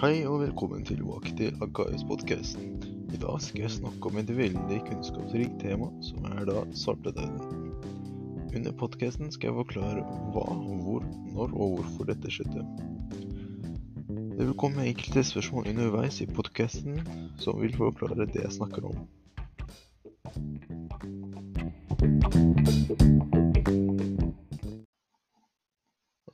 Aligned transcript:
Hei 0.00 0.22
og 0.24 0.38
velkommen 0.40 0.80
tilbake 0.88 1.34
til 1.36 1.58
Agaios 1.60 2.06
podkast. 2.08 2.56
I 3.12 3.18
dag 3.20 3.42
skal 3.44 3.66
jeg 3.66 3.72
snakke 3.74 4.08
om 4.08 4.16
et 4.16 4.30
veldig 4.32 4.78
kunnskapsrikt 4.86 5.58
tema, 5.60 5.90
som 6.00 6.24
er 6.24 6.46
da 6.48 6.62
svartedauden. 6.72 7.74
Under 8.56 8.72
podkasten 8.80 9.28
skal 9.28 9.50
jeg 9.50 9.58
forklare 9.58 10.00
hva, 10.32 10.46
hvor, 10.86 11.04
når 11.34 11.52
og 11.52 11.76
hvorfor 11.76 12.08
dette 12.08 12.32
skjedde. 12.32 12.64
Det 14.08 14.40
vil 14.40 14.56
komme 14.64 14.88
enkelte 14.88 15.20
spørsmål 15.34 15.68
underveis 15.74 16.24
i 16.24 16.30
podkasten 16.32 17.04
som 17.36 17.60
vil 17.60 17.76
forklare 17.76 18.24
det 18.24 18.40
jeg 18.40 18.56
snakker 18.56 18.88
om. 18.88 19.04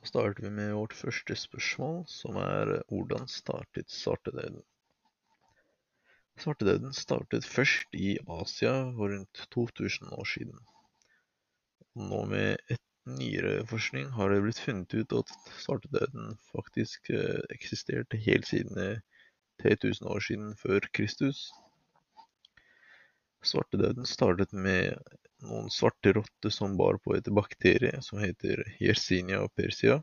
Starter 0.07 0.43
vi 0.45 0.49
med 0.53 0.73
vårt 0.77 0.95
første 0.95 1.35
spørsmål, 1.35 2.01
som 2.11 2.39
er 2.41 2.73
eh, 2.77 2.83
hvordan 2.91 3.27
startet 3.31 3.91
svartedauden? 3.91 4.63
Svartedauden 6.37 6.93
startet 6.93 7.45
først 7.45 7.95
i 7.97 8.17
Asia 8.39 8.73
for 8.97 9.13
rundt 9.13 9.45
2000 9.53 10.13
år 10.13 10.27
siden. 10.33 10.59
Nå 11.97 12.25
med 12.29 12.57
et 12.69 12.83
nyere 13.07 13.65
forskning 13.67 14.09
har 14.13 14.29
det 14.29 14.41
blitt 14.43 14.59
funnet 14.61 14.93
ut 14.93 15.15
at 15.19 15.31
svartedauden 15.63 16.35
faktisk 16.51 17.09
eh, 17.09 17.41
eksisterte 17.55 18.19
helt 18.27 18.47
siden 18.47 19.01
3000 19.63 20.05
eh, 20.05 20.11
år 20.13 20.27
siden 20.29 20.53
før 20.61 20.87
Kristus. 20.93 21.47
Svartedauden 23.45 24.05
startet 24.05 24.51
med 24.51 24.97
noen 25.45 25.69
svarte 25.69 26.13
rotter 26.17 26.49
som 26.49 26.77
bar 26.77 26.97
på 27.03 27.13
et 27.15 27.29
bakterie 27.29 28.01
som 28.01 28.19
heter 28.19 28.63
Yersinia 28.81 29.43
persia, 29.55 29.99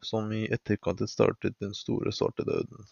som 0.00 0.32
i 0.32 0.46
etterkant 0.52 1.04
startet 1.10 1.58
den 1.60 1.74
store 1.76 2.12
svartedauden. 2.12 2.88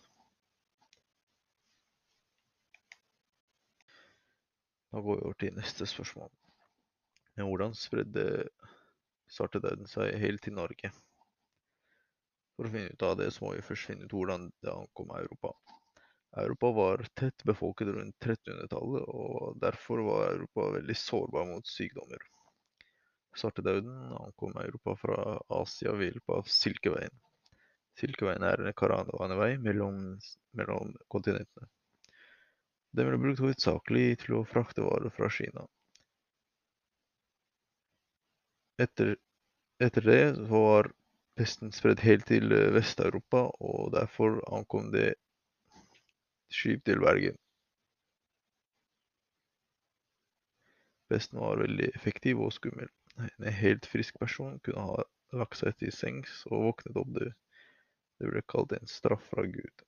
Da 4.91 5.01
går 5.01 5.17
vi 5.17 5.25
over 5.25 5.39
til 5.39 5.55
neste 5.57 5.87
spørsmål. 5.87 6.31
Men 7.39 7.47
hvordan 7.47 7.77
spredde 7.79 8.25
svartedauden 9.31 9.87
seg 9.89 10.17
helt 10.19 10.43
til 10.45 10.57
Norge? 10.59 10.91
For 12.57 12.67
å 12.67 12.73
finne 12.75 12.93
ut 12.93 13.05
av 13.07 13.15
det, 13.17 13.31
så 13.33 13.47
må 13.47 13.55
vi 13.55 13.65
først 13.65 13.87
finne 13.89 14.05
ut 14.05 14.13
hvordan 14.13 14.51
det 14.61 14.73
ankom 14.75 15.15
Europa. 15.17 15.55
Europa 16.37 16.71
var 16.73 17.07
tett 17.15 17.45
befolket 17.45 17.89
rundt 17.89 18.17
1300-tallet, 18.25 19.09
og 19.09 19.57
derfor 19.63 20.03
var 20.07 20.29
Europa 20.35 20.69
veldig 20.77 20.97
sårbar 20.97 21.49
mot 21.49 21.67
sykdommer. 21.67 22.23
Svartedauden 23.37 24.13
ankom 24.19 24.57
Europa 24.59 24.95
fra 24.97 25.19
Asia 25.49 25.93
ved 25.93 26.11
hjelp 26.11 26.33
av 26.37 26.47
Silkeveien. 26.51 27.19
Silkeveien 27.99 28.47
er 28.47 28.63
en 28.63 28.77
karavanevei 28.79 29.57
mellom, 29.63 30.19
mellom 30.57 30.95
kontinentene. 31.11 31.67
Den 32.95 33.11
ble 33.11 33.19
brukt 33.23 33.43
hovedsakelig 33.43 34.07
til 34.25 34.39
å 34.39 34.47
frakte 34.47 34.83
varer 34.87 35.15
fra 35.15 35.31
Kina. 35.31 35.67
Etter, 38.81 39.17
etter 39.83 40.07
det 40.07 40.23
var 40.51 40.91
pesten 41.39 41.75
spredd 41.75 42.03
helt 42.03 42.27
til 42.31 42.51
Vest-Europa, 42.75 43.49
og 43.61 43.93
derfor 43.95 44.41
ankom 44.51 44.91
det 44.95 45.13
skip 46.51 46.85
til 46.85 47.01
Bergen. 47.03 47.39
Besten 51.11 51.41
var 51.43 51.59
veldig 51.59 51.89
effektiv 51.95 52.41
og 52.45 52.53
skummel. 52.55 52.91
En 53.19 53.53
helt 53.53 53.87
frisk 53.91 54.19
person 54.23 54.61
kunne 54.65 54.87
ha 54.87 55.05
lagt 55.37 55.59
seg 55.59 55.75
til 55.79 55.93
sengs 55.95 56.45
og 56.51 56.67
våknet 56.69 57.01
opp 57.01 57.11
død. 57.19 57.33
Det 58.21 58.31
ble 58.31 58.43
kalt 58.53 58.75
en 58.77 58.91
straff 58.91 59.25
fra 59.33 59.47
Gud, 59.49 59.85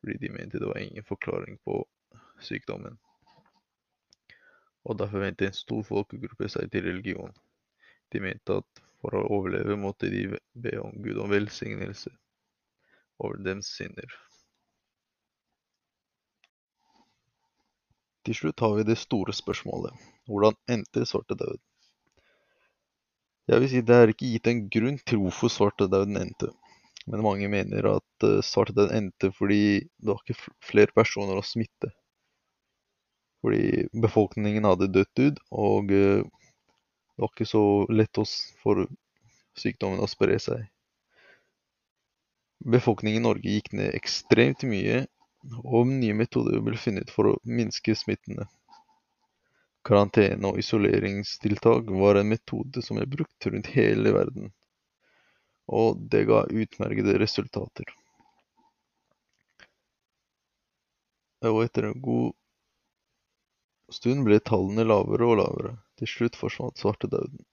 fordi 0.00 0.18
de 0.24 0.32
mente 0.34 0.60
det 0.60 0.68
var 0.68 0.82
ingen 0.82 1.06
forklaring 1.06 1.58
på 1.64 1.78
sykdommen. 2.42 2.98
Og 4.86 4.98
derfor 5.00 5.22
vendte 5.22 5.48
en 5.48 5.56
stor 5.56 5.82
folkegruppe 5.86 6.48
seg 6.50 6.70
til 6.72 6.84
religion. 6.86 7.32
De 8.12 8.22
mente 8.22 8.60
at 8.60 8.82
for 9.00 9.16
å 9.16 9.26
overleve 9.38 9.78
måtte 9.78 10.10
de 10.10 10.26
be 10.54 10.76
om 10.82 10.94
Gud 11.02 11.18
om 11.22 11.30
velsignelse 11.30 12.12
over 13.22 13.40
dems 13.42 13.70
synder. 13.78 14.12
Til 18.26 18.34
slutt 18.34 18.62
har 18.64 18.74
vi 18.74 18.84
det 18.88 18.98
store 18.98 19.34
spørsmålet: 19.36 19.94
Hvordan 20.26 20.56
endte 20.74 21.04
svartedauden? 21.06 21.62
Jeg 23.46 23.62
vil 23.62 23.70
si 23.70 23.82
det 23.86 23.96
er 23.96 24.10
ikke 24.10 24.32
gitt 24.32 24.48
en 24.50 24.64
grunn 24.74 24.96
til 25.06 25.20
hvorfor 25.22 25.52
svartedauden 25.54 26.18
endte, 26.18 26.48
men 27.06 27.22
mange 27.22 27.46
mener 27.46 27.86
at 27.92 28.26
eh, 28.26 28.40
svartedauden 28.42 28.96
endte 28.98 29.30
fordi 29.36 29.60
det 29.86 30.10
var 30.10 30.24
ikke 30.24 30.50
flere 30.72 30.96
personer 30.96 31.38
å 31.38 31.46
smitte. 31.46 31.92
Fordi 33.46 33.86
befolkningen 34.02 34.66
hadde 34.66 34.90
dødd 34.90 35.22
ut, 35.28 35.38
og 35.54 35.94
eh, 35.94 36.24
det 36.26 37.22
var 37.22 37.30
ikke 37.30 37.46
så 37.46 37.62
lett 37.94 38.18
for 38.64 38.88
sykdommen 39.56 40.02
å 40.02 40.10
spre 40.10 40.40
seg. 40.42 40.66
Befolkningen 42.66 43.22
i 43.22 43.28
Norge 43.28 43.54
gikk 43.54 43.70
ned 43.78 43.94
ekstremt 43.94 44.66
mye, 44.66 45.04
og 45.64 45.88
nye 45.90 46.14
metoder 46.16 46.62
ble 46.64 46.78
funnet 46.80 47.10
for 47.12 47.30
å 47.30 47.34
minske 47.46 47.94
smittene. 47.98 48.46
Karantene 49.86 50.50
og 50.50 50.58
isoleringstiltak 50.58 51.90
var 52.00 52.18
en 52.18 52.32
metode 52.32 52.82
som 52.82 52.98
ble 52.98 53.06
brukt 53.10 53.46
rundt 53.46 53.70
hele 53.76 54.12
verden, 54.16 54.50
og 55.70 56.00
det 56.10 56.24
ga 56.30 56.42
utmerkede 56.50 57.18
resultater. 57.22 57.92
Og 61.46 61.62
etter 61.62 61.86
en 61.86 62.00
god 62.02 62.32
stund 63.92 64.24
ble 64.26 64.40
tallene 64.42 64.86
lavere 64.86 65.28
og 65.28 65.38
lavere. 65.38 65.76
Til 66.00 66.10
slutt 66.10 66.38
forsvant 66.38 66.80
svartedauden. 66.80 67.44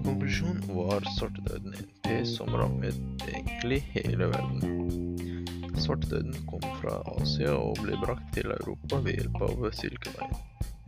Var 0.00 1.18
svartedauden 1.18 1.74
en 1.74 1.88
pest 2.02 2.36
som 2.36 2.48
rammet 2.48 2.94
egentlig 3.28 3.80
hele 3.80 4.26
verden. 4.26 4.60
Svartedauden 5.76 6.34
kom 6.46 6.60
fra 6.80 6.98
Asia 7.20 7.54
og 7.54 7.80
ble 7.82 7.96
brakt 8.00 8.28
til 8.34 8.50
Europa 8.50 9.00
ved 9.04 9.20
hjelp 9.20 9.42
av 9.48 9.66
Silkeveien, 9.76 10.38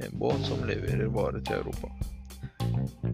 en 0.05 0.19
båt 0.21 0.47
som 0.49 0.65
leverer 0.69 1.11
varer 1.15 1.45
til 1.45 1.61
Europa. 1.61 1.91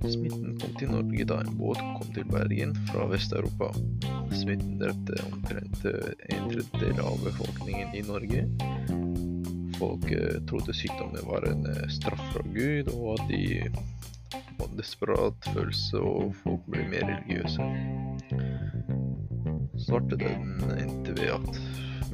Smitten 0.04 0.59
kom 0.60 0.75
til 0.78 0.91
Norge 0.93 1.27
da 1.31 1.41
en 1.41 1.56
båt 1.59 1.81
kom 1.81 2.10
til 2.15 2.27
Bergen 2.28 2.75
fra 2.91 3.06
Vest-Europa. 3.10 3.71
Smitten 4.34 4.78
drepte 4.83 5.19
omtrent 5.31 5.84
en 5.87 6.49
tredjedel 6.50 7.00
av 7.04 7.22
befolkningen 7.25 7.94
i 7.97 8.03
Norge. 8.06 8.44
Folk 9.78 10.10
eh, 10.15 10.41
trodde 10.49 10.75
sykdommen 10.77 11.27
var 11.27 11.47
en 11.49 11.66
eh, 11.66 11.87
straff 11.91 12.21
fra 12.33 12.44
Gud, 12.54 12.93
og 12.94 13.16
at 13.16 13.31
de 13.31 13.44
desperat 14.78 15.48
følelse, 15.54 16.00
og 16.00 16.34
folk 16.42 16.66
blir 16.70 16.88
mer 16.88 17.06
religiøse. 17.10 17.68
Svartedauden 19.86 20.78
endte 20.78 21.16
ved 21.20 21.34
at 21.34 21.60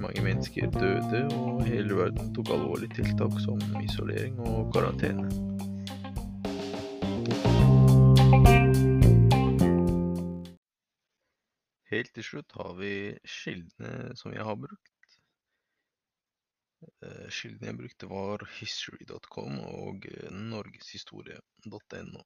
mange 0.00 0.22
mennesker 0.24 0.70
døde, 0.70 1.26
og 1.34 1.64
hele 1.64 1.96
verden 1.96 2.34
tok 2.34 2.52
alvorlige 2.54 2.94
tiltak 3.02 3.40
som 3.44 3.60
isolering 3.84 4.40
og 4.40 4.72
karantene. 4.74 5.50
Helt 11.90 12.14
til 12.14 12.24
slutt 12.24 12.52
har 12.54 12.74
vi 12.78 12.94
kildene 13.26 14.16
som 14.16 14.32
jeg 14.32 14.44
har 14.46 14.56
brukt. 14.56 14.90
Kildene 17.34 17.66
eh, 17.66 17.72
jeg 17.72 17.78
brukte 17.80 18.08
var 18.08 18.44
history.com 18.56 19.58
og 19.68 20.06
norgeshistorie.no. 20.32 22.22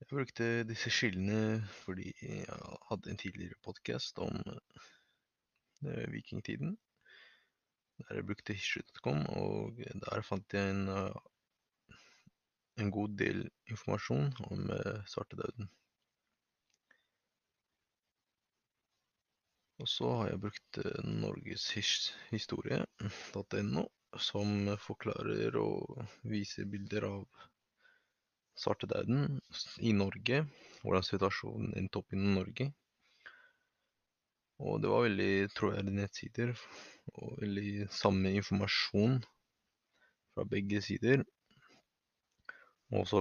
Jeg 0.00 0.06
brukte 0.10 0.64
disse 0.68 0.90
skillene 0.92 1.62
fordi 1.82 2.12
jeg 2.22 2.46
hadde 2.90 3.10
en 3.10 3.18
tidligere 3.22 3.62
podkast 3.64 4.18
om 4.18 4.34
eh, 5.86 6.12
vikingtiden. 6.12 6.78
Der 8.02 8.14
jeg 8.20 8.26
brukte 8.28 8.58
history.com, 8.58 9.20
og 9.26 9.80
der 10.04 10.22
fant 10.22 10.52
jeg 10.52 10.70
en, 10.74 10.88
en 12.84 12.90
god 12.92 13.16
del 13.18 13.50
informasjon 13.72 14.32
om 14.50 14.60
svartedauden. 15.08 15.66
Og 19.80 19.88
så 19.88 20.10
har 20.18 20.26
jeg 20.28 20.40
brukt 20.40 20.78
eh, 20.84 21.04
norgeshistorie.no, 21.24 23.84
som 24.28 24.48
forklarer 24.80 25.52
og 25.60 26.06
viser 26.32 26.64
bilder 26.72 27.02
av 27.10 27.26
svartedauden 28.66 29.38
i 29.78 29.94
Norge. 29.94 30.42
Hvordan 30.82 31.06
situasjonen 31.06 31.72
endte 31.78 32.02
opp 32.02 32.12
i 32.14 32.18
Norge. 32.20 32.68
Og 34.58 34.80
det 34.80 34.90
var 34.90 35.04
veldig 35.04 35.32
troverdige 35.52 35.94
nettsider, 35.98 36.52
og 37.12 37.40
veldig 37.42 37.88
samme 37.92 38.32
informasjon 38.38 39.18
fra 40.32 40.46
begge 40.48 40.80
sider. 40.84 41.24
Og 42.96 43.06
så 43.10 43.20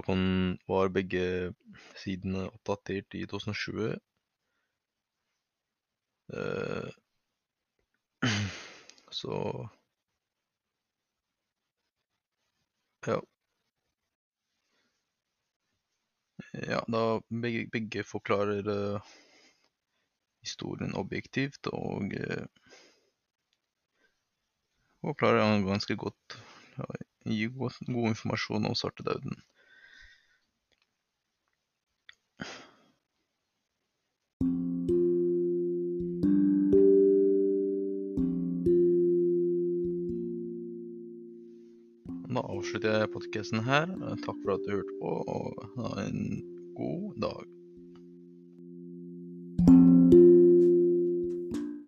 var 0.69 0.94
begge 0.94 1.53
sidene 2.00 2.45
oppdatert 2.48 3.18
i 3.18 3.25
2020. 3.27 3.95
Eh, 6.33 6.91
så 9.21 9.39
Ja. 13.06 13.19
Ja, 16.63 16.79
da 16.87 17.19
begge, 17.27 17.65
begge 17.71 18.03
forklarer 18.07 18.67
eh, 18.71 19.15
historien 20.45 20.95
objektivt 20.95 21.67
og 21.67 22.13
eh, 22.15 22.45
forklarer 25.03 25.65
ganske 25.67 25.97
godt. 25.99 26.37
Ja, 26.77 26.87
gir 27.27 27.51
god, 27.59 27.75
god 27.87 28.13
informasjon 28.13 28.69
om 28.69 28.77
svartedauden. 28.77 29.35
Da 42.35 42.41
avslutter 42.51 42.97
jeg 42.99 43.11
podkasten 43.13 43.61
her. 43.63 43.91
Takk 44.25 44.39
for 44.43 44.57
at 44.57 44.65
du 44.65 44.73
hørte 44.73 44.95
på, 44.99 45.11
og 45.35 45.69
ha 45.77 45.91
en 46.03 46.41
god 46.75 47.21
dag. 47.23 47.54